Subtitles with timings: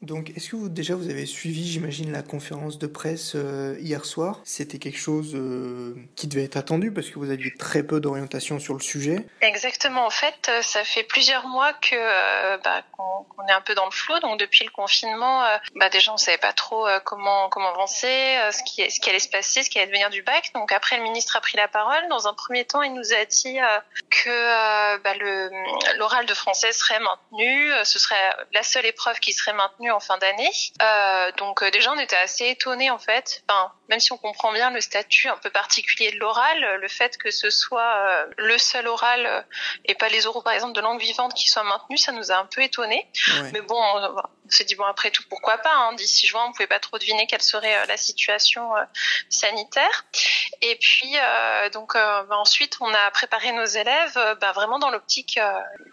[0.00, 4.04] Donc, est-ce que vous déjà vous avez suivi, j'imagine, la conférence de presse euh, hier
[4.04, 4.40] soir?
[4.44, 8.60] C'était quelque chose euh, qui devait être attendu parce que vous aviez très peu d'orientation
[8.60, 9.26] sur le sujet?
[9.40, 10.06] Exactement.
[10.06, 11.96] En fait, euh, ça fait plusieurs mois que
[12.62, 14.14] bah, qu'on est un peu dans le flou.
[14.20, 15.42] Donc, depuis le confinement,
[15.74, 19.28] bah, déjà on savait pas trop comment comment avancer, ce qui ce qui allait se
[19.28, 20.52] passer, ce qui allait devenir du bac.
[20.54, 22.08] Donc après, le ministre a pris la parole.
[22.08, 23.58] Dans un premier temps, il nous a dit
[24.10, 25.50] que bah, le
[25.98, 27.72] l'oral de français serait maintenu.
[27.82, 28.14] Ce serait
[28.52, 30.50] la seule épreuve qui serait maintenue en fin d'année.
[30.82, 33.42] Euh, donc euh, déjà on était assez étonnés en fait.
[33.48, 37.16] Enfin, même si on comprend bien le statut un peu particulier de l'oral, le fait
[37.16, 39.40] que ce soit euh, le seul oral euh,
[39.84, 42.36] et pas les oraux par exemple de langue vivante qui soient maintenus, ça nous a
[42.36, 43.06] un peu étonnés.
[43.28, 43.50] Ouais.
[43.52, 43.82] Mais bon,
[44.48, 45.74] on, s'est dit bon après tout pourquoi pas.
[45.74, 48.82] Hein, D'ici juin, on pouvait pas trop deviner quelle serait euh, la situation euh,
[49.28, 50.06] sanitaire.
[50.62, 54.90] Et puis euh, donc euh, bah, ensuite on a préparé nos élèves bah, vraiment dans
[54.90, 55.38] l'optique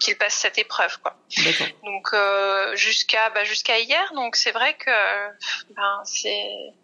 [0.00, 1.16] qu'ils passent cette épreuve quoi.
[1.84, 4.90] Donc euh, jusqu'à bah, jusqu'à hier, donc c'est vrai que
[5.70, 6.74] ben c'est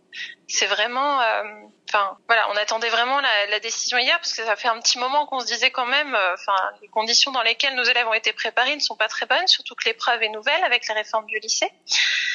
[0.48, 1.42] c'est vraiment euh,
[1.88, 4.98] enfin voilà, on attendait vraiment la, la décision hier parce que ça fait un petit
[4.98, 8.14] moment qu'on se disait quand même euh, enfin les conditions dans lesquelles nos élèves ont
[8.14, 11.26] été préparés ne sont pas très bonnes, surtout que l'épreuve est nouvelle avec la réforme
[11.26, 11.70] du lycée.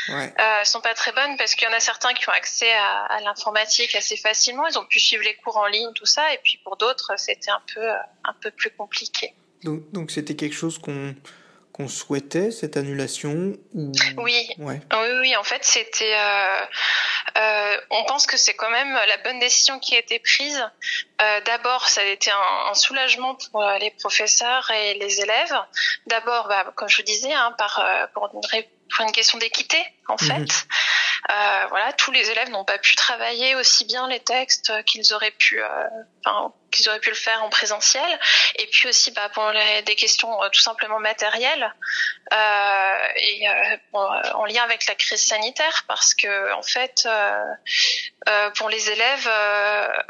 [0.09, 0.33] Ouais.
[0.39, 3.05] Euh, sont pas très bonnes parce qu'il y en a certains qui ont accès à,
[3.05, 6.39] à l'informatique assez facilement, ils ont pu suivre les cours en ligne tout ça et
[6.43, 9.33] puis pour d'autres, c'était un peu euh, un peu plus compliqué.
[9.63, 11.15] Donc, donc c'était quelque chose qu'on
[11.75, 13.91] qu'on souhaitait cette annulation ou?
[14.17, 14.79] Oui, Ouais.
[14.93, 16.15] Oui, oui, en fait, c'était.
[16.15, 16.65] Euh,
[17.37, 20.63] euh, on pense que c'est quand même la bonne décision qui a été prise.
[21.21, 25.55] Euh, D'abord, ça a été un, un soulagement pour euh, les professeurs et les élèves.
[26.07, 28.41] D'abord, bah, comme je vous disais, hein, par euh, pour une,
[28.95, 30.47] pour une question d'équité, en Mhm.
[30.47, 30.65] fait.
[31.31, 35.31] Euh, voilà, tous les élèves n'ont pas pu travailler aussi bien les textes qu'ils auraient
[35.31, 35.67] pu, euh,
[36.23, 38.19] enfin, qu'ils auraient pu le faire en présentiel.
[38.59, 41.73] Et puis aussi, bah, pour les, des questions euh, tout simplement matérielles
[42.33, 47.43] euh, et euh, euh, en lien avec la crise sanitaire, parce que en fait, euh,
[48.27, 49.29] euh, pour les élèves,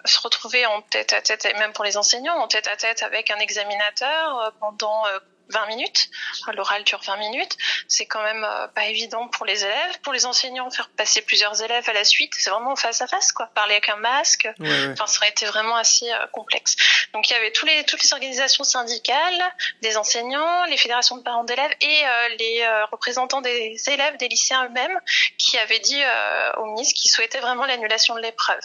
[0.06, 3.04] se retrouver en tête à tête, et même pour les enseignants, en tête à tête
[3.04, 5.04] avec un examinateur pendant
[5.50, 6.10] 20 minutes,
[6.54, 7.58] l'oral dure 20 minutes,
[7.88, 11.62] c'est quand même euh, pas évident pour les élèves, pour les enseignants, faire passer plusieurs
[11.62, 14.70] élèves à la suite, c'est vraiment face à face, quoi, parler avec un masque, Ouais,
[14.70, 14.92] ouais.
[14.94, 16.76] Enfin, ça aurait été vraiment assez euh, complexe.
[17.14, 21.24] Donc, il y avait tous les, toutes les organisations syndicales, des enseignants, les fédérations de
[21.24, 25.00] parents d'élèves et euh, les euh, représentants des élèves, des lycéens eux-mêmes,
[25.38, 28.60] qui avaient dit euh, au ministre qu'ils souhaitaient vraiment l'annulation de l'épreuve.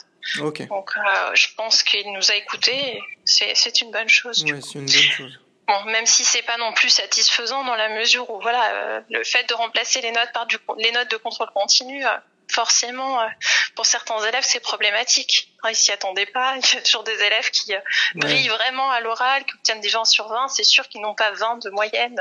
[0.68, 0.94] Donc,
[1.34, 3.00] je pense qu'il nous a écoutés.
[3.24, 4.42] C'est une bonne chose.
[4.42, 4.60] coup.
[4.60, 5.40] c'est une bonne chose.
[5.70, 9.22] Bon, même si c'est pas non plus satisfaisant dans la mesure où voilà euh, le
[9.22, 12.10] fait de remplacer les notes par du les notes de contrôle continu euh,
[12.50, 13.28] forcément euh,
[13.76, 17.14] pour certains élèves c'est problématique Ah, ils s'y attendaient pas il y a toujours des
[17.22, 17.78] élèves qui euh,
[18.16, 18.20] Ouais.
[18.22, 21.30] brillent vraiment à l'oral qui obtiennent des 20 sur 20 c'est sûr qu'ils n'ont pas
[21.30, 22.20] 20 de moyenne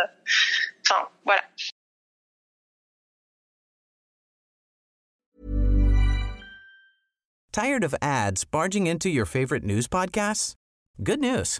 [0.86, 1.42] enfin voilà
[7.52, 10.54] Tired of ads barging into your favorite news podcasts?
[11.04, 11.60] Good news.